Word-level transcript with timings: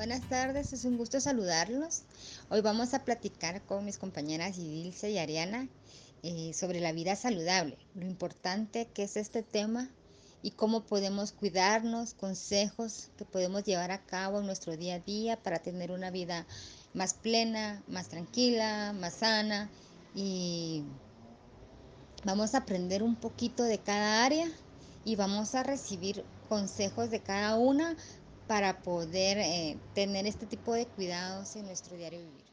Buenas 0.00 0.26
tardes, 0.30 0.72
es 0.72 0.86
un 0.86 0.96
gusto 0.96 1.20
saludarlos. 1.20 2.04
Hoy 2.48 2.62
vamos 2.62 2.94
a 2.94 3.04
platicar 3.04 3.60
con 3.66 3.84
mis 3.84 3.98
compañeras 3.98 4.56
Idilce 4.56 5.10
y 5.10 5.18
Ariana 5.18 5.68
eh, 6.22 6.54
sobre 6.54 6.80
la 6.80 6.92
vida 6.92 7.16
saludable, 7.16 7.76
lo 7.94 8.06
importante 8.06 8.88
que 8.94 9.02
es 9.02 9.18
este 9.18 9.42
tema 9.42 9.90
y 10.42 10.52
cómo 10.52 10.84
podemos 10.84 11.32
cuidarnos, 11.32 12.14
consejos 12.14 13.10
que 13.18 13.26
podemos 13.26 13.62
llevar 13.64 13.90
a 13.90 14.02
cabo 14.06 14.40
en 14.40 14.46
nuestro 14.46 14.74
día 14.74 14.94
a 14.94 15.00
día 15.00 15.36
para 15.36 15.58
tener 15.58 15.90
una 15.90 16.10
vida 16.10 16.46
más 16.94 17.12
plena, 17.12 17.82
más 17.86 18.08
tranquila, 18.08 18.94
más 18.94 19.16
sana 19.16 19.68
y 20.14 20.82
vamos 22.24 22.54
a 22.54 22.58
aprender 22.60 23.02
un 23.02 23.16
poquito 23.16 23.64
de 23.64 23.76
cada 23.76 24.24
área 24.24 24.50
y 25.04 25.16
vamos 25.16 25.54
a 25.54 25.62
recibir 25.62 26.24
consejos 26.48 27.10
de 27.10 27.20
cada 27.20 27.56
una 27.56 27.96
para 28.50 28.82
poder 28.82 29.38
eh, 29.38 29.78
tener 29.94 30.26
este 30.26 30.44
tipo 30.44 30.74
de 30.74 30.84
cuidados 30.84 31.54
en 31.54 31.66
nuestro 31.66 31.96
diario 31.96 32.18
vivir. 32.18 32.50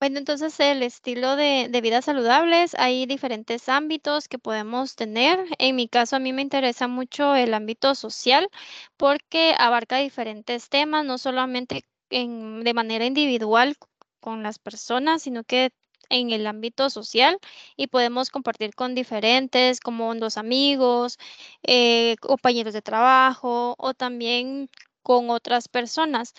Bueno, 0.00 0.18
entonces 0.18 0.58
el 0.60 0.82
estilo 0.84 1.34
de, 1.36 1.66
de 1.68 1.80
vida 1.80 2.00
saludables, 2.00 2.74
hay 2.78 3.06
diferentes 3.06 3.68
ámbitos 3.68 4.28
que 4.28 4.38
podemos 4.38 4.94
tener. 4.94 5.44
En 5.58 5.74
mi 5.76 5.88
caso, 5.88 6.16
a 6.16 6.20
mí 6.20 6.32
me 6.32 6.42
interesa 6.42 6.86
mucho 6.88 7.34
el 7.34 7.52
ámbito 7.54 7.94
social 7.96 8.48
porque 8.96 9.54
abarca 9.58 9.96
diferentes 9.98 10.68
temas, 10.68 11.04
no 11.04 11.18
solamente 11.18 11.84
en, 12.10 12.62
de 12.62 12.72
manera 12.72 13.04
individual 13.04 13.76
con 14.20 14.42
las 14.44 14.60
personas, 14.60 15.22
sino 15.22 15.42
que 15.44 15.70
en 16.10 16.30
el 16.32 16.46
ámbito 16.46 16.90
social 16.90 17.38
y 17.76 17.86
podemos 17.86 18.30
compartir 18.30 18.74
con 18.74 18.94
diferentes, 18.94 19.80
como 19.80 20.14
los 20.14 20.36
amigos, 20.36 21.18
eh, 21.62 22.16
compañeros 22.20 22.74
de 22.74 22.82
trabajo 22.82 23.74
o 23.78 23.94
también 23.94 24.68
con 25.02 25.30
otras 25.30 25.68
personas. 25.68 26.34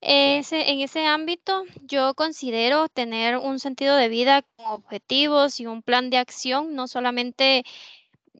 En 0.00 0.44
ese 0.80 1.06
ámbito, 1.06 1.64
yo 1.82 2.14
considero 2.14 2.88
tener 2.88 3.36
un 3.36 3.58
sentido 3.58 3.96
de 3.96 4.08
vida 4.08 4.42
con 4.56 4.66
objetivos 4.66 5.58
y 5.58 5.66
un 5.66 5.82
plan 5.82 6.10
de 6.10 6.18
acción, 6.18 6.76
no 6.76 6.86
solamente 6.86 7.64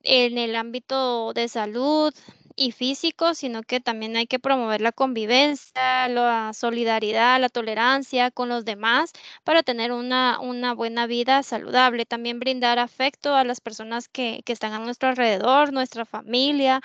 en 0.05 0.39
el 0.39 0.55
ámbito 0.57 1.33
de 1.33 1.49
salud, 1.49 2.15
y 2.59 2.73
físico, 2.73 3.35
sino 3.35 3.63
que 3.63 3.81
también 3.81 4.17
hay 4.17 4.27
que 4.27 4.39
promover 4.41 4.81
la 4.81 4.93
convivencia, 4.93 6.09
la 6.09 6.53
solidaridad, 6.53 7.41
la 7.41 7.49
tolerancia 7.49 8.31
con 8.31 8.49
los 8.49 8.65
demás 8.65 9.13
para 9.45 9.63
tener 9.63 9.93
una, 9.93 10.41
una 10.41 10.75
buena 10.75 11.07
vida 11.07 11.43
saludable. 11.43 12.05
También 12.05 12.41
brindar 12.41 12.79
afecto 12.79 13.35
a 13.37 13.45
las 13.45 13.61
personas 13.61 14.09
que, 14.09 14.43
que 14.45 14.53
están 14.53 14.73
a 14.73 14.79
nuestro 14.81 15.09
alrededor, 15.09 15.73
nuestra 15.73 16.05
familia, 16.05 16.81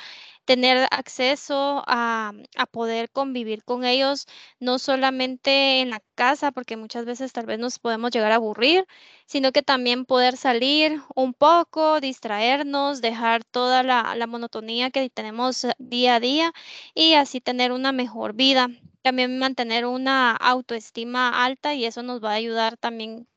tener 0.46 0.88
acceso 0.92 1.84
a, 1.88 2.34
a, 2.58 2.66
poder 2.66 3.10
convivir 3.12 3.64
con 3.64 3.86
ellos, 3.86 4.28
no 4.60 4.80
solamente 4.80 5.82
en 5.82 5.90
la 5.90 6.02
casa, 6.16 6.52
porque 6.52 6.78
muchas 6.78 7.06
veces 7.06 7.32
tal 7.34 7.46
vez 7.46 7.60
nos 7.60 7.80
podemos 7.80 8.12
llegar 8.12 8.32
a 8.32 8.36
aburrir, 8.36 8.86
sino 9.26 9.52
que 9.52 9.64
también 9.64 10.06
poder 10.06 10.38
salir 10.38 11.02
un 11.16 11.34
poco, 11.34 12.00
distraernos, 12.02 13.02
dejar 13.02 13.44
toda 13.44 13.84
la, 13.84 14.16
la 14.16 14.28
monotonía 14.28 14.92
que 14.92 15.10
tenemos 15.10 15.66
día 15.80 16.16
a 16.16 16.20
día 16.20 16.54
y 16.94 17.14
así 17.16 17.42
tener 17.42 17.72
una 17.72 17.92
mejor 17.92 18.34
vida. 18.34 18.70
También 19.02 19.38
mantener 19.40 19.86
una 19.86 20.32
autoestima 20.36 21.44
alta 21.46 21.74
y 21.74 21.86
eso 21.86 22.04
nos 22.04 22.24
va 22.24 22.32
a 22.32 22.36
ayudar 22.36 22.78
también 22.78 23.28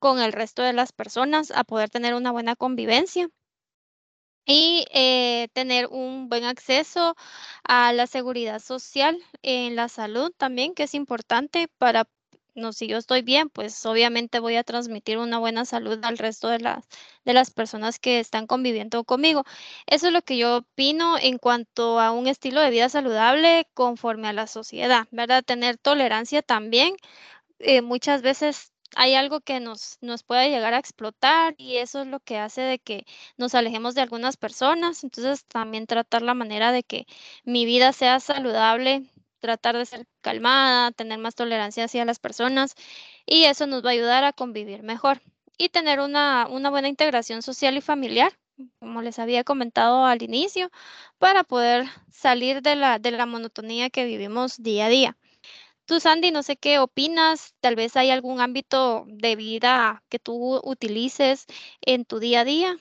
con 0.00 0.20
el 0.20 0.32
resto 0.32 0.62
de 0.62 0.72
las 0.72 0.92
personas 0.92 1.50
a 1.52 1.64
poder 1.64 1.90
tener 1.90 2.14
una 2.14 2.32
buena 2.32 2.56
convivencia 2.56 3.30
y 4.46 4.86
eh, 4.92 5.48
tener 5.52 5.86
un 5.88 6.28
buen 6.28 6.44
acceso 6.44 7.16
a 7.64 7.92
la 7.92 8.06
seguridad 8.06 8.60
social 8.60 9.18
en 9.42 9.76
la 9.76 9.88
salud 9.88 10.32
también, 10.36 10.74
que 10.74 10.84
es 10.84 10.94
importante 10.94 11.68
para, 11.78 12.08
no, 12.54 12.72
si 12.72 12.86
yo 12.88 12.98
estoy 12.98 13.22
bien, 13.22 13.50
pues 13.50 13.84
obviamente 13.86 14.40
voy 14.40 14.56
a 14.56 14.64
transmitir 14.64 15.18
una 15.18 15.38
buena 15.38 15.64
salud 15.64 15.98
al 16.04 16.18
resto 16.18 16.48
de 16.48 16.58
las, 16.60 16.86
de 17.24 17.34
las 17.34 17.50
personas 17.50 17.98
que 17.98 18.20
están 18.20 18.46
conviviendo 18.46 19.04
conmigo. 19.04 19.44
Eso 19.86 20.08
es 20.08 20.12
lo 20.12 20.22
que 20.22 20.36
yo 20.38 20.58
opino 20.58 21.16
en 21.18 21.38
cuanto 21.38 22.00
a 22.00 22.10
un 22.12 22.26
estilo 22.26 22.60
de 22.60 22.70
vida 22.70 22.88
saludable 22.88 23.68
conforme 23.74 24.28
a 24.28 24.32
la 24.32 24.46
sociedad, 24.46 25.06
¿verdad? 25.12 25.44
Tener 25.44 25.78
tolerancia 25.78 26.42
también. 26.42 26.96
Eh, 27.60 27.82
muchas 27.82 28.22
veces 28.22 28.72
hay 28.96 29.14
algo 29.14 29.40
que 29.40 29.60
nos, 29.60 29.98
nos 30.00 30.22
puede 30.22 30.50
llegar 30.50 30.74
a 30.74 30.78
explotar 30.78 31.54
y 31.58 31.76
eso 31.78 32.02
es 32.02 32.06
lo 32.08 32.20
que 32.20 32.38
hace 32.38 32.60
de 32.62 32.78
que 32.78 33.06
nos 33.36 33.54
alejemos 33.54 33.94
de 33.94 34.02
algunas 34.02 34.36
personas. 34.36 35.04
Entonces 35.04 35.44
también 35.46 35.86
tratar 35.86 36.22
la 36.22 36.34
manera 36.34 36.72
de 36.72 36.82
que 36.82 37.06
mi 37.44 37.64
vida 37.64 37.92
sea 37.92 38.20
saludable, 38.20 39.04
tratar 39.40 39.76
de 39.76 39.86
ser 39.86 40.06
calmada, 40.20 40.92
tener 40.92 41.18
más 41.18 41.34
tolerancia 41.34 41.84
hacia 41.84 42.04
las 42.04 42.18
personas 42.18 42.74
y 43.26 43.44
eso 43.44 43.66
nos 43.66 43.84
va 43.84 43.90
a 43.90 43.92
ayudar 43.92 44.24
a 44.24 44.32
convivir 44.32 44.82
mejor 44.82 45.22
y 45.58 45.68
tener 45.70 46.00
una, 46.00 46.46
una 46.48 46.70
buena 46.70 46.88
integración 46.88 47.42
social 47.42 47.76
y 47.76 47.80
familiar 47.80 48.32
como 48.78 49.02
les 49.02 49.18
había 49.18 49.44
comentado 49.44 50.04
al 50.04 50.22
inicio, 50.22 50.70
para 51.18 51.44
poder 51.44 51.86
salir 52.10 52.62
de 52.62 52.76
la, 52.76 52.98
de 52.98 53.10
la 53.10 53.26
monotonía 53.26 53.90
que 53.90 54.04
vivimos 54.04 54.62
día 54.62 54.86
a 54.86 54.88
día. 54.88 55.16
Sandy, 56.00 56.30
no 56.30 56.42
sé 56.42 56.56
qué 56.56 56.78
opinas, 56.78 57.54
tal 57.60 57.76
vez 57.76 57.96
hay 57.96 58.10
algún 58.10 58.40
ámbito 58.40 59.04
de 59.06 59.36
vida 59.36 60.02
que 60.08 60.18
tú 60.18 60.60
utilices 60.64 61.46
en 61.80 62.04
tu 62.04 62.18
día 62.18 62.40
a 62.40 62.44
día. 62.44 62.76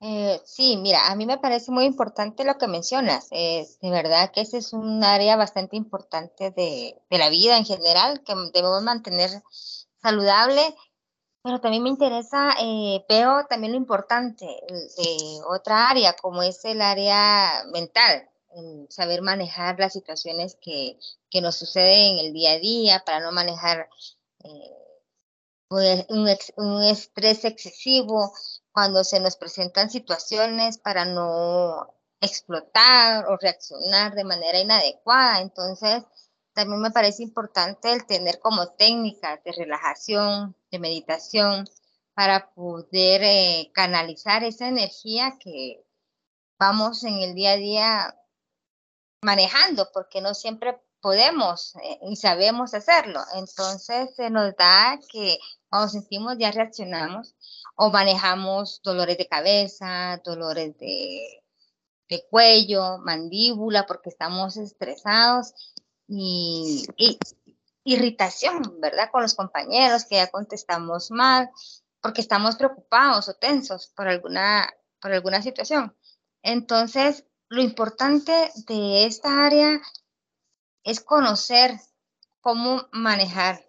Eh, 0.00 0.40
sí, 0.44 0.76
mira, 0.78 1.12
a 1.12 1.14
mí 1.14 1.26
me 1.26 1.38
parece 1.38 1.70
muy 1.70 1.84
importante 1.84 2.44
lo 2.44 2.58
que 2.58 2.66
mencionas. 2.66 3.30
De 3.30 3.66
verdad 3.82 4.32
que 4.32 4.40
ese 4.40 4.58
es 4.58 4.72
un 4.72 5.04
área 5.04 5.36
bastante 5.36 5.76
importante 5.76 6.50
de, 6.50 7.00
de 7.08 7.18
la 7.18 7.28
vida 7.28 7.56
en 7.56 7.64
general, 7.64 8.22
que 8.24 8.34
debemos 8.52 8.82
mantener 8.82 9.30
saludable, 10.02 10.74
pero 11.42 11.60
también 11.60 11.84
me 11.84 11.88
interesa, 11.88 12.54
eh, 12.60 13.04
veo 13.08 13.46
también 13.48 13.72
lo 13.72 13.78
importante 13.78 14.44
de 14.46 15.40
otra 15.48 15.88
área, 15.88 16.14
como 16.14 16.42
es 16.42 16.64
el 16.64 16.82
área 16.82 17.64
mental 17.72 18.28
saber 18.88 19.22
manejar 19.22 19.78
las 19.78 19.92
situaciones 19.92 20.56
que, 20.60 20.98
que, 21.30 21.40
nos 21.40 21.56
suceden 21.56 22.18
en 22.18 22.26
el 22.26 22.32
día 22.32 22.52
a 22.52 22.58
día, 22.58 23.02
para 23.04 23.20
no 23.20 23.32
manejar 23.32 23.88
eh, 24.44 24.76
pues, 25.68 26.06
un, 26.08 26.28
un, 26.56 26.82
estrés 26.82 27.44
excesivo 27.44 28.32
cuando 28.72 29.04
se 29.04 29.20
nos 29.20 29.36
presentan 29.36 29.90
situaciones 29.90 30.78
para 30.78 31.04
no 31.04 31.94
explotar 32.20 33.26
o 33.26 33.36
reaccionar 33.36 34.14
de 34.14 34.24
manera 34.24 34.60
inadecuada. 34.60 35.40
Entonces, 35.40 36.04
también 36.54 36.80
me 36.80 36.90
parece 36.90 37.22
importante 37.22 37.92
el 37.92 38.06
tener 38.06 38.38
como 38.38 38.68
técnicas 38.74 39.42
de 39.44 39.52
relajación, 39.52 40.54
de 40.70 40.78
meditación, 40.78 41.66
para 42.14 42.52
poder 42.52 43.22
eh, 43.24 43.70
canalizar 43.72 44.44
esa 44.44 44.68
energía 44.68 45.38
que 45.40 45.82
vamos 46.58 47.04
en 47.04 47.16
el 47.16 47.34
día 47.34 47.52
a 47.52 47.56
día 47.56 48.21
manejando, 49.22 49.88
porque 49.92 50.20
no 50.20 50.34
siempre 50.34 50.80
podemos 51.00 51.74
eh, 51.82 51.98
y 52.02 52.16
sabemos 52.16 52.74
hacerlo. 52.74 53.20
Entonces 53.34 54.14
se 54.14 54.30
nos 54.30 54.54
da 54.56 54.98
que 55.10 55.38
cuando 55.68 55.88
sentimos 55.88 56.36
ya 56.38 56.50
reaccionamos 56.50 57.34
o 57.76 57.90
manejamos 57.90 58.80
dolores 58.82 59.16
de 59.18 59.28
cabeza, 59.28 60.20
dolores 60.24 60.76
de, 60.78 61.42
de 62.08 62.26
cuello, 62.30 62.98
mandíbula, 62.98 63.86
porque 63.86 64.10
estamos 64.10 64.56
estresados 64.56 65.54
y, 66.06 66.86
y, 66.96 67.18
irritación, 67.84 68.80
¿verdad? 68.80 69.10
Con 69.10 69.22
los 69.22 69.34
compañeros 69.34 70.04
que 70.04 70.16
ya 70.16 70.30
contestamos 70.30 71.10
mal, 71.10 71.50
porque 72.00 72.20
estamos 72.20 72.56
preocupados 72.56 73.28
o 73.28 73.34
tensos 73.34 73.88
por 73.96 74.08
alguna, 74.08 74.68
por 75.00 75.12
alguna 75.12 75.42
situación. 75.42 75.96
Entonces, 76.42 77.24
lo 77.52 77.60
importante 77.60 78.32
de 78.66 79.04
esta 79.04 79.44
área 79.44 79.78
es 80.84 81.00
conocer 81.02 81.78
cómo 82.40 82.88
manejar 82.92 83.62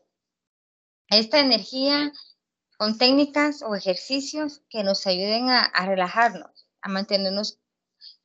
esta 1.09 1.41
energía 1.41 2.13
con 2.77 2.97
técnicas 2.97 3.61
o 3.61 3.75
ejercicios 3.75 4.61
que 4.69 4.85
nos 4.85 5.05
ayuden 5.05 5.49
a, 5.49 5.69
relajarnos, 5.85 6.65
a 6.81 6.87
mantenernos 6.87 7.59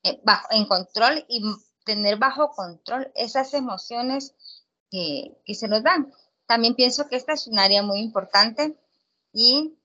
eh, 0.05 0.21
bajo, 0.23 0.47
en 0.53 0.65
control 0.67 1.27
y 1.29 1.43
tener 1.85 2.19
bajo 2.19 2.51
control 2.51 3.11
esas 3.17 3.53
emociones 3.53 4.37
que, 4.93 5.43
que 5.45 5.57
se 5.57 5.67
nos 5.67 5.83
dan. 5.83 6.15
También 6.47 6.77
pienso 6.77 7.09
que 7.09 7.17
esta 7.17 7.33
es 7.33 7.49
un 7.49 7.59
área 7.59 7.83
muy 7.83 7.99
importante 7.99 8.79
y 9.33 9.77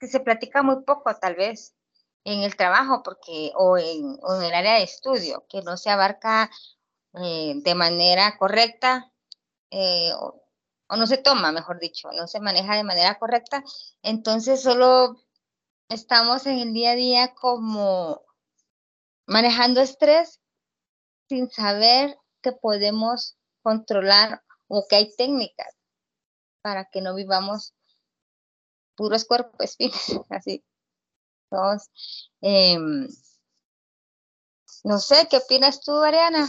que 0.00 0.08
se 0.08 0.18
platica 0.18 0.64
muy 0.64 0.82
poco 0.82 1.14
tal 1.14 1.36
vez 1.36 1.72
en 2.24 2.42
el 2.42 2.56
trabajo 2.56 3.02
porque, 3.02 3.52
o, 3.56 3.76
en, 3.78 4.18
el 4.42 4.54
área 4.54 4.74
de 4.74 4.84
estudio, 4.84 5.44
que 5.48 5.62
no 5.62 5.76
se 5.76 5.90
abarca 5.90 6.50
eh, 7.14 7.54
de 7.56 7.74
manera 7.74 8.36
correcta 8.38 9.12
eh, 9.70 10.12
o, 10.14 10.38
no 10.96 11.06
se 11.06 11.16
toma, 11.16 11.52
mejor 11.52 11.80
dicho, 11.80 12.10
no 12.12 12.26
se 12.26 12.40
maneja 12.40 12.76
de 12.76 12.84
manera 12.84 13.18
correcta, 13.18 13.64
entonces 14.02 14.62
solo 14.62 15.16
estamos 15.88 16.46
en 16.46 16.58
el 16.58 16.74
día 16.74 16.90
a 16.90 16.96
día 16.96 17.34
como 17.34 18.22
manejando 19.26 19.80
estrés 19.80 20.40
sin 21.28 21.50
saber 21.50 22.18
que 22.42 22.52
podemos 22.52 23.38
controlar 23.62 24.42
o 24.68 24.86
que 24.86 24.96
hay 24.96 25.16
técnicas 25.16 25.74
para 26.60 26.84
que 26.84 27.00
no 27.00 27.14
vivamos 27.14 27.74
puros 28.94 29.24
cuerpos 29.24 29.76
así. 30.30 30.62
Em, 32.40 33.08
no 34.84 34.98
sé, 34.98 35.26
¿qué 35.30 35.38
opinas 35.38 35.80
tú, 35.80 35.92
Ariana? 35.98 36.48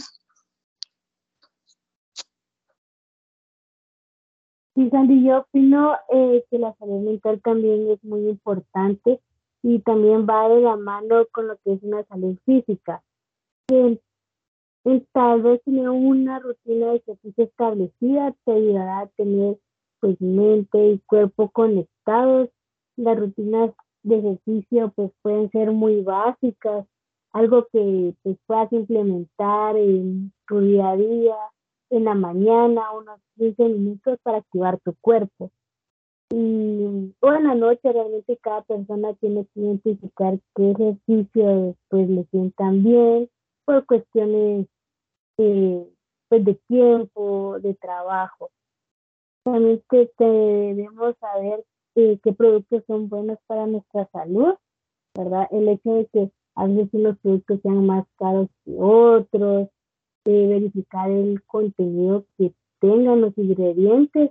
Sí, 4.74 4.90
Sandy, 4.90 5.24
yo 5.24 5.38
opino 5.38 5.94
eh, 6.12 6.44
que 6.50 6.58
la 6.58 6.74
salud 6.74 7.00
mental 7.04 7.40
también 7.42 7.90
es 7.90 8.02
muy 8.02 8.28
importante 8.28 9.20
y 9.62 9.78
también 9.80 10.26
va 10.26 10.48
de 10.48 10.60
la 10.60 10.76
mano 10.76 11.26
con 11.30 11.46
lo 11.46 11.56
que 11.58 11.74
es 11.74 11.82
una 11.82 12.02
salud 12.04 12.36
física. 12.44 13.02
Tal 15.12 15.42
vez 15.42 15.62
tener 15.62 15.88
una 15.88 16.40
rutina 16.40 16.90
de 16.90 16.96
ejercicio 16.96 17.44
establecida 17.44 18.34
te 18.44 18.52
ayudará 18.52 19.00
a 19.00 19.06
tener 19.06 19.58
pues 20.00 20.20
mente 20.20 20.88
y 20.88 20.98
cuerpo 21.06 21.50
conectados. 21.50 22.50
Las 22.96 23.18
rutinas 23.18 23.70
de 24.04 24.18
ejercicio 24.18 24.92
pues 24.94 25.10
pueden 25.22 25.50
ser 25.50 25.72
muy 25.72 26.02
básicas, 26.02 26.86
algo 27.32 27.66
que 27.72 28.14
pues, 28.22 28.36
puedas 28.46 28.72
implementar 28.72 29.76
en 29.76 30.32
tu 30.46 30.60
día 30.60 30.90
a 30.90 30.96
día, 30.96 31.36
en 31.90 32.04
la 32.04 32.14
mañana, 32.14 32.92
unos 32.92 33.20
15 33.36 33.64
minutos 33.64 34.18
para 34.22 34.38
activar 34.38 34.78
tu 34.80 34.94
cuerpo. 35.00 35.50
Y 36.30 37.14
o 37.20 37.32
en 37.32 37.44
la 37.44 37.54
noche 37.54 37.92
realmente 37.92 38.38
cada 38.38 38.62
persona 38.62 39.14
tiene 39.14 39.46
que 39.46 39.60
identificar 39.60 40.38
qué 40.54 40.70
ejercicio 40.70 41.76
pues 41.88 42.08
le 42.08 42.24
sientan 42.30 42.82
bien 42.82 43.28
por 43.64 43.84
cuestiones 43.86 44.66
eh, 45.38 45.86
pues 46.28 46.44
de 46.44 46.54
tiempo, 46.68 47.58
de 47.60 47.74
trabajo. 47.74 48.50
Que 49.90 50.10
debemos 50.18 51.14
saber 51.18 51.64
eh, 51.94 52.18
qué 52.22 52.32
productos 52.32 52.82
son 52.86 53.08
buenos 53.08 53.38
para 53.46 53.66
nuestra 53.66 54.08
salud, 54.12 54.54
¿verdad? 55.16 55.48
El 55.50 55.68
hecho 55.68 55.94
de 55.94 56.06
que 56.06 56.30
a 56.56 56.66
veces 56.66 57.00
los 57.00 57.18
productos 57.18 57.60
sean 57.62 57.86
más 57.86 58.06
caros 58.16 58.48
que 58.64 58.76
otros, 58.78 59.68
de 60.24 60.46
verificar 60.46 61.10
el 61.10 61.42
contenido 61.44 62.24
que 62.38 62.54
tengan 62.80 63.20
los 63.20 63.36
ingredientes 63.36 64.30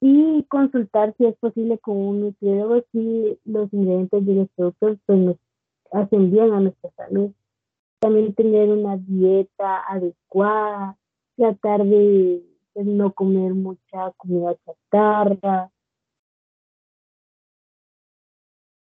y 0.00 0.42
consultar 0.44 1.14
si 1.16 1.26
es 1.26 1.36
posible 1.36 1.78
con 1.78 1.96
un 1.96 2.20
nutriólogo 2.22 2.82
si 2.90 3.38
los 3.44 3.72
ingredientes 3.72 4.24
de 4.24 4.34
los 4.34 4.48
productos 4.56 4.98
pues, 5.06 5.18
nos 5.18 5.36
hacen 5.92 6.30
bien 6.30 6.52
a 6.52 6.60
nuestra 6.60 6.90
salud. 6.96 7.32
También 7.98 8.34
tener 8.34 8.70
una 8.70 8.96
dieta 8.96 9.82
adecuada, 9.86 10.96
tratar 11.36 11.84
de 11.84 12.42
pues, 12.72 12.86
no 12.86 13.12
comer 13.12 13.52
mucha 13.52 14.12
comida 14.16 14.56
chatarra, 14.64 15.70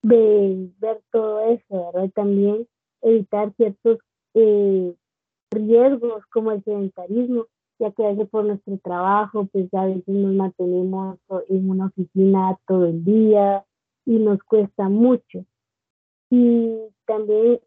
de 0.05 0.69
ver 0.77 1.01
todo 1.11 1.39
eso, 1.41 1.91
¿verdad? 1.91 2.11
También 2.13 2.67
evitar 3.01 3.51
ciertos 3.55 3.97
eh, 4.35 4.93
riesgos 5.49 6.23
como 6.27 6.51
el 6.51 6.63
sedentarismo, 6.63 7.47
ya 7.79 7.91
que 7.91 8.05
a 8.05 8.09
veces 8.09 8.29
por 8.29 8.45
nuestro 8.45 8.77
trabajo, 8.83 9.47
pues 9.51 9.73
a 9.73 9.85
veces 9.85 10.07
nos 10.07 10.33
mantenemos 10.33 11.17
en 11.49 11.69
una 11.69 11.87
oficina 11.87 12.55
todo 12.67 12.85
el 12.85 13.03
día 13.03 13.65
y 14.05 14.19
nos 14.19 14.43
cuesta 14.43 14.89
mucho. 14.89 15.43
Y 16.29 16.77
también 17.05 17.59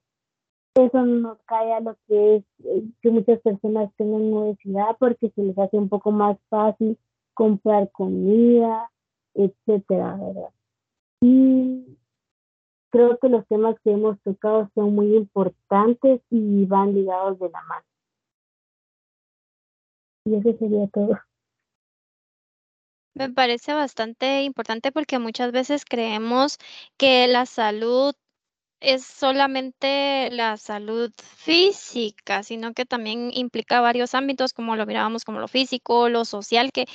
eso 0.76 1.04
nos 1.04 1.38
cae 1.44 1.72
a 1.72 1.80
lo 1.80 1.96
que 2.06 2.36
es 2.36 2.44
eh, 2.64 2.84
que 3.02 3.10
muchas 3.10 3.40
personas 3.40 3.90
tengan 3.96 4.32
obesidad 4.32 4.96
porque 5.00 5.30
se 5.30 5.42
les 5.42 5.58
hace 5.58 5.76
un 5.76 5.88
poco 5.88 6.12
más 6.12 6.38
fácil 6.48 6.96
comprar 7.34 7.90
comida, 7.90 8.88
etcétera, 9.34 10.16
¿verdad? 10.16 10.50
Y 11.20 11.98
creo 12.90 13.18
que 13.18 13.28
los 13.28 13.46
temas 13.48 13.76
que 13.82 13.92
hemos 13.92 14.20
tocado 14.22 14.70
son 14.74 14.94
muy 14.94 15.16
importantes 15.16 16.20
y 16.30 16.64
van 16.66 16.94
ligados 16.94 17.38
de 17.38 17.50
la 17.50 17.62
mano. 17.62 17.84
Y 20.24 20.34
eso 20.36 20.58
sería 20.58 20.86
todo. 20.88 21.18
Me 23.14 23.30
parece 23.30 23.74
bastante 23.74 24.42
importante 24.42 24.92
porque 24.92 25.18
muchas 25.18 25.50
veces 25.50 25.84
creemos 25.84 26.58
que 26.96 27.26
la 27.26 27.46
salud 27.46 28.14
es 28.80 29.04
solamente 29.04 30.30
la 30.30 30.56
salud 30.56 31.12
física, 31.16 32.42
sino 32.44 32.72
que 32.74 32.86
también 32.86 33.30
implica 33.34 33.80
varios 33.80 34.14
ámbitos, 34.14 34.52
como 34.52 34.76
lo 34.76 34.86
mirábamos, 34.86 35.24
como 35.24 35.40
lo 35.40 35.48
físico, 35.48 36.08
lo 36.08 36.24
social, 36.24 36.70
que 36.70 36.86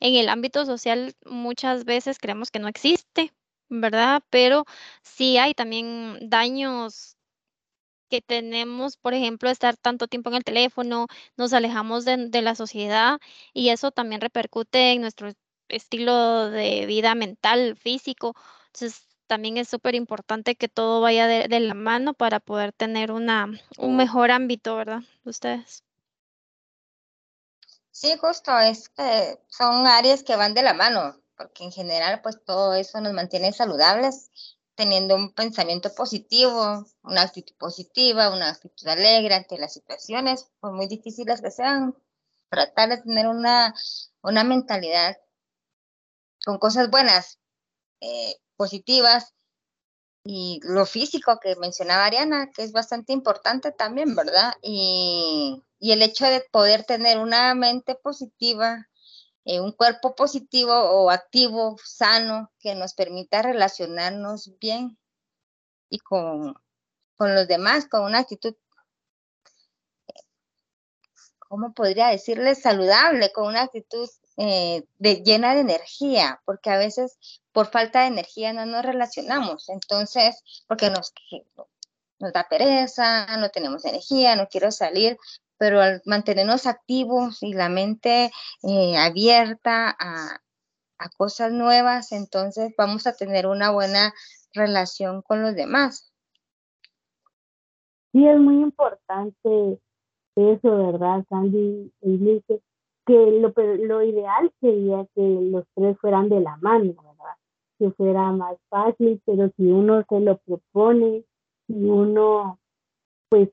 en 0.00 0.14
el 0.14 0.28
ámbito 0.28 0.64
social 0.64 1.14
muchas 1.26 1.84
veces 1.84 2.18
creemos 2.18 2.50
que 2.50 2.60
no 2.60 2.68
existe, 2.68 3.32
¿verdad? 3.68 4.22
Pero 4.30 4.64
sí 5.02 5.38
hay 5.38 5.54
también 5.54 6.18
daños 6.30 7.16
que 8.08 8.20
tenemos, 8.22 8.96
por 8.96 9.14
ejemplo, 9.14 9.50
estar 9.50 9.76
tanto 9.76 10.08
tiempo 10.08 10.30
en 10.30 10.36
el 10.36 10.44
teléfono, 10.44 11.06
nos 11.36 11.52
alejamos 11.52 12.04
de, 12.04 12.42
la 12.42 12.54
sociedad 12.54 13.18
y 13.52 13.70
eso 13.70 13.90
también 13.90 14.20
repercute 14.20 14.92
en 14.92 15.02
nuestro 15.02 15.30
estilo 15.68 16.50
de 16.50 16.86
vida 16.86 17.14
mental, 17.14 17.76
físico. 17.76 18.34
Entonces, 18.66 19.06
también 19.26 19.58
es 19.58 19.68
súper 19.68 19.94
importante 19.94 20.56
que 20.56 20.68
todo 20.68 21.00
vaya 21.02 21.26
de, 21.26 21.48
de, 21.48 21.60
la 21.60 21.74
mano 21.74 22.14
para 22.14 22.40
poder 22.40 22.72
tener 22.72 23.12
una, 23.12 23.46
un 23.76 23.96
mejor 23.96 24.30
ámbito, 24.30 24.76
¿verdad? 24.76 25.02
Ustedes. 25.24 25.84
Sí, 27.90 28.16
justo, 28.18 28.56
es 28.58 28.88
que 28.88 29.38
son 29.48 29.86
áreas 29.86 30.22
que 30.22 30.36
van 30.36 30.54
de 30.54 30.62
la 30.62 30.72
mano 30.72 31.20
porque 31.38 31.64
en 31.64 31.72
general 31.72 32.20
pues 32.22 32.44
todo 32.44 32.74
eso 32.74 33.00
nos 33.00 33.14
mantiene 33.14 33.52
saludables, 33.52 34.30
teniendo 34.74 35.16
un 35.16 35.32
pensamiento 35.32 35.94
positivo, 35.94 36.84
una 37.02 37.22
actitud 37.22 37.54
positiva, 37.56 38.30
una 38.30 38.50
actitud 38.50 38.86
alegre 38.88 39.34
ante 39.34 39.58
las 39.58 39.72
situaciones, 39.72 40.50
por 40.60 40.72
muy 40.72 40.86
difíciles 40.86 41.40
que 41.40 41.50
sean, 41.50 41.94
tratar 42.50 42.90
de 42.90 42.98
tener 42.98 43.28
una, 43.28 43.74
una 44.22 44.44
mentalidad 44.44 45.16
con 46.44 46.58
cosas 46.58 46.90
buenas, 46.90 47.38
eh, 48.00 48.36
positivas, 48.56 49.34
y 50.24 50.60
lo 50.62 50.84
físico 50.84 51.38
que 51.40 51.56
mencionaba 51.56 52.04
Ariana, 52.04 52.50
que 52.54 52.62
es 52.62 52.72
bastante 52.72 53.14
importante 53.14 53.72
también, 53.72 54.14
¿verdad? 54.14 54.52
Y, 54.62 55.62
y 55.78 55.92
el 55.92 56.02
hecho 56.02 56.26
de 56.26 56.44
poder 56.52 56.84
tener 56.84 57.18
una 57.18 57.54
mente 57.54 57.94
positiva, 57.94 58.88
eh, 59.48 59.60
un 59.60 59.72
cuerpo 59.72 60.14
positivo 60.14 60.74
o 60.74 61.08
activo, 61.08 61.78
sano, 61.82 62.52
que 62.60 62.74
nos 62.74 62.92
permita 62.92 63.40
relacionarnos 63.40 64.58
bien 64.58 64.98
y 65.88 66.00
con, 66.00 66.54
con 67.16 67.34
los 67.34 67.48
demás, 67.48 67.86
con 67.88 68.02
una 68.02 68.18
actitud, 68.18 68.54
¿cómo 71.38 71.72
podría 71.72 72.08
decirle? 72.08 72.54
Saludable, 72.56 73.32
con 73.32 73.46
una 73.46 73.62
actitud 73.62 74.06
eh, 74.36 74.84
de, 74.98 75.22
llena 75.22 75.54
de 75.54 75.62
energía, 75.62 76.42
porque 76.44 76.68
a 76.68 76.76
veces 76.76 77.16
por 77.50 77.70
falta 77.70 78.02
de 78.02 78.08
energía 78.08 78.52
no 78.52 78.66
nos 78.66 78.84
relacionamos, 78.84 79.70
entonces, 79.70 80.42
porque 80.66 80.90
nos, 80.90 81.14
nos 82.18 82.34
da 82.34 82.46
pereza, 82.50 83.38
no 83.38 83.48
tenemos 83.48 83.86
energía, 83.86 84.36
no 84.36 84.46
quiero 84.46 84.70
salir, 84.70 85.16
pero 85.58 85.80
al 85.80 86.02
mantenernos 86.06 86.66
activos 86.66 87.42
y 87.42 87.52
la 87.52 87.68
mente 87.68 88.30
eh, 88.62 88.96
abierta 88.96 89.94
a, 89.98 90.40
cosas 91.16 91.52
nuevas, 91.52 92.10
entonces 92.10 92.74
vamos 92.76 93.06
a 93.06 93.14
tener 93.14 93.46
una 93.46 93.70
buena 93.70 94.12
relación 94.52 95.22
con 95.22 95.42
los 95.42 95.54
demás. 95.54 96.12
Sí, 98.12 98.26
es 98.26 98.38
muy 98.40 98.62
importante 98.62 99.78
eso, 100.34 100.92
¿verdad, 100.92 101.24
Sandy? 101.28 101.92
Que 103.06 103.14
lo, 103.14 103.52
lo 103.56 104.02
ideal 104.02 104.52
sería 104.60 105.06
que 105.14 105.22
los 105.22 105.64
tres 105.76 105.96
fueran 106.00 106.28
de 106.28 106.40
la 106.40 106.56
mano, 106.56 106.94
¿verdad? 106.94 107.36
Que 107.78 107.90
fuera 107.92 108.32
más 108.32 108.56
fácil, 108.68 109.22
pero 109.24 109.50
si 109.56 109.66
uno 109.66 110.04
se 110.08 110.18
lo 110.18 110.36
propone, 110.38 111.24
si 111.68 111.74
uno 111.74 112.58
pues 113.28 113.50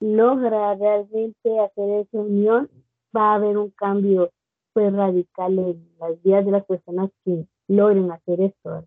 logra 0.00 0.74
realmente 0.74 1.60
hacer 1.60 2.00
esa 2.00 2.18
unión, 2.18 2.70
va 3.16 3.32
a 3.32 3.34
haber 3.34 3.56
un 3.58 3.70
cambio 3.70 4.30
pues 4.72 4.92
radical 4.92 5.58
en 5.58 5.96
las 5.98 6.20
vidas 6.22 6.44
de 6.44 6.50
las 6.50 6.64
personas 6.64 7.10
que 7.24 7.46
logren 7.68 8.10
hacer 8.10 8.40
esto. 8.40 8.86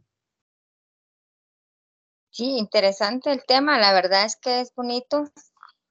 Sí, 2.29 2.57
interesante 2.57 3.31
el 3.31 3.43
tema, 3.45 3.79
la 3.79 3.93
verdad 3.93 4.25
es 4.25 4.35
que 4.35 4.59
es 4.61 4.71
bonito, 4.75 5.23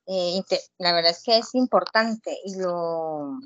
eh, 0.06 0.42
la 0.78 0.92
verdad 0.92 1.10
es 1.10 1.22
que 1.24 1.38
es 1.38 1.54
importante 1.54 2.38
y, 2.44 2.60
lo, 2.60 3.38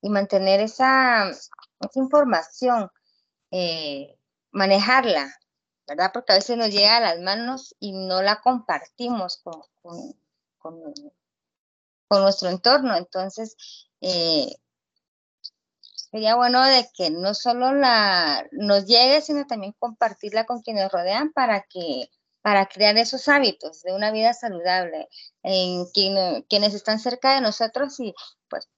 y 0.00 0.08
mantener 0.08 0.60
esa, 0.60 1.30
esa 1.30 1.50
información, 1.98 2.90
eh, 3.50 4.16
manejarla, 4.52 5.34
¿verdad? 5.88 6.10
Porque 6.12 6.32
a 6.32 6.36
veces 6.36 6.56
nos 6.56 6.70
llega 6.70 6.98
a 6.98 7.00
las 7.00 7.20
manos 7.20 7.74
y 7.80 7.92
no 7.92 8.22
la 8.22 8.40
compartimos 8.40 9.40
con, 9.42 9.62
con, 9.82 10.14
con 12.08 12.22
nuestro 12.22 12.48
entorno. 12.48 12.96
Entonces, 12.96 13.56
eh, 14.00 14.56
sería 16.10 16.36
bueno 16.36 16.64
de 16.64 16.88
que 16.94 17.10
no 17.10 17.34
solo 17.34 17.72
la, 17.74 18.46
nos 18.52 18.86
llegue, 18.86 19.20
sino 19.20 19.46
también 19.46 19.74
compartirla 19.78 20.46
con 20.46 20.62
quienes 20.62 20.90
rodean 20.90 21.32
para 21.32 21.62
que 21.62 22.08
para 22.42 22.66
crear 22.66 22.96
esos 22.98 23.26
hábitos 23.28 23.82
de 23.82 23.94
una 23.94 24.10
vida 24.12 24.34
saludable 24.34 25.08
en 25.42 25.86
quienes 25.86 26.74
están 26.74 26.98
cerca 26.98 27.34
de 27.34 27.40
nosotros 27.40 27.98
y 28.00 28.14
pues 28.50 28.68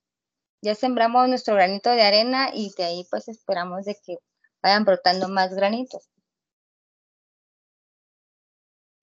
ya 0.63 0.77
sembramos 0.77 1.29
nuestro 1.29 1.55
granito 1.55 1.91
de 1.91 2.03
arena 2.03 2.51
y 2.55 2.73
de 2.79 2.85
ahí 2.85 3.07
pues 3.11 3.27
esperamos 3.27 3.85
de 3.85 3.97
que 3.97 4.19
vayan 4.63 4.85
brotando 4.85 5.29
más 5.29 5.53
granitos. 5.53 6.09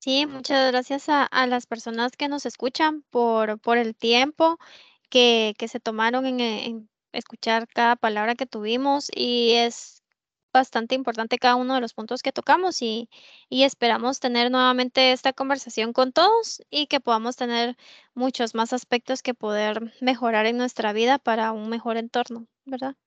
Sí, 0.03 0.25
muchas 0.25 0.69
gracias 0.69 1.05
a, 1.07 1.29
las 1.47 1.65
personas 1.65 2.11
que 2.17 2.27
nos 2.27 2.45
escuchan 2.45 3.03
por, 3.09 3.57
por 3.59 3.77
el 3.77 3.95
tiempo 3.95 4.59
que, 5.09 5.55
que 5.57 5.69
se 5.69 5.79
tomaron 5.79 6.25
en, 6.25 6.41
en 6.41 6.89
escuchar 7.13 7.69
cada 7.69 7.95
palabra 7.95 8.35
que 8.35 8.45
tuvimos 8.45 9.09
y 9.15 9.53
es 9.53 10.03
bastante 10.51 10.95
importante 10.95 11.37
cada 11.39 11.55
uno 11.55 11.75
de 11.75 11.79
los 11.79 11.93
puntos 11.93 12.21
que 12.21 12.33
tocamos 12.33 12.81
y, 12.81 13.09
y, 13.47 13.63
esperamos 13.63 14.19
tener 14.19 14.51
nuevamente 14.51 15.13
esta 15.13 15.31
conversación 15.31 15.93
con 15.93 16.11
todos 16.11 16.61
y 16.69 16.87
que 16.87 16.99
podamos 16.99 17.37
tener 17.37 17.77
muchos 18.13 18.55
más 18.55 18.73
aspectos 18.73 19.21
que 19.21 19.33
poder 19.33 19.93
mejorar 20.01 20.45
en 20.47 20.57
nuestra 20.57 20.91
vida 20.91 21.17
para 21.17 21.53
un 21.53 21.69
mejor 21.69 21.95
entorno, 21.95 22.47
¿verdad? 22.65 22.97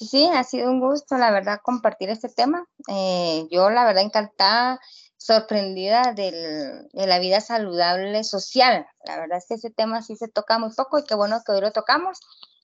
Sí, 0.00 0.26
ha 0.32 0.44
sido 0.44 0.70
un 0.70 0.80
gusto, 0.80 1.18
la 1.18 1.30
verdad, 1.30 1.60
compartir 1.62 2.08
este 2.08 2.30
tema. 2.30 2.64
Eh, 2.88 3.46
yo, 3.50 3.68
la 3.68 3.84
verdad, 3.84 4.02
encantada, 4.02 4.80
sorprendida 5.18 6.14
del, 6.14 6.88
de 6.90 7.06
la 7.06 7.18
vida 7.18 7.42
saludable 7.42 8.24
social. 8.24 8.86
La 9.04 9.18
verdad 9.18 9.36
es 9.36 9.46
que 9.46 9.54
ese 9.54 9.70
tema 9.70 10.00
sí 10.00 10.16
se 10.16 10.28
toca 10.28 10.58
muy 10.58 10.70
poco 10.74 10.98
y 10.98 11.04
qué 11.04 11.14
bueno 11.14 11.42
que 11.44 11.52
hoy 11.52 11.60
lo 11.60 11.72
tocamos. 11.72 12.18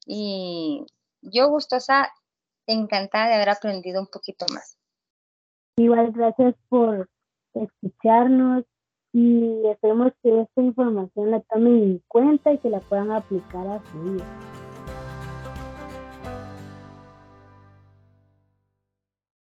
Y 0.07 0.87
yo 1.21 1.51
gustosa 1.51 2.11
encantada 2.67 3.29
de 3.29 3.35
haber 3.35 3.51
aprendido 3.51 4.01
un 4.01 4.07
poquito 4.07 4.47
más. 4.55 4.79
Igual, 5.77 6.13
gracias 6.13 6.55
por 6.71 7.11
escucharnos 7.53 8.65
y 9.13 9.63
esperemos 9.69 10.13
que 10.23 10.41
esta 10.41 10.63
información 10.63 11.33
la 11.33 11.41
tomen 11.41 11.83
en 11.83 12.03
cuenta 12.09 12.51
y 12.51 12.59
que 12.59 12.71
la 12.71 12.81
puedan 12.81 13.13
aplicar 13.13 13.67
a 13.67 13.83
su 13.91 14.03
vida. 14.03 14.25